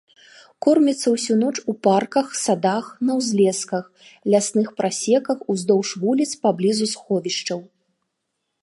[0.65, 3.83] Корміцца ўсю ноч у парках, садах, на ўзлесках,
[4.35, 7.59] лясных прасеках, уздоўж вуліц паблізу сховішчаў.